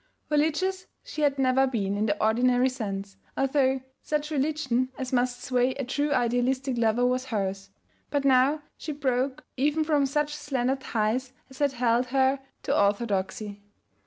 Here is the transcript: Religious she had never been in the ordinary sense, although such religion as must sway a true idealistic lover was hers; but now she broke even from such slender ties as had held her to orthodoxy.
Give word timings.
Religious 0.31 0.87
she 1.03 1.21
had 1.21 1.37
never 1.37 1.67
been 1.67 1.95
in 1.95 2.07
the 2.07 2.19
ordinary 2.25 2.69
sense, 2.69 3.17
although 3.37 3.79
such 4.01 4.31
religion 4.31 4.89
as 4.97 5.13
must 5.13 5.43
sway 5.43 5.75
a 5.75 5.85
true 5.85 6.11
idealistic 6.11 6.75
lover 6.75 7.05
was 7.05 7.25
hers; 7.25 7.69
but 8.09 8.25
now 8.25 8.63
she 8.79 8.91
broke 8.93 9.43
even 9.57 9.83
from 9.83 10.07
such 10.07 10.33
slender 10.35 10.75
ties 10.75 11.33
as 11.51 11.59
had 11.59 11.73
held 11.73 12.07
her 12.07 12.39
to 12.63 12.75
orthodoxy. 12.75 13.61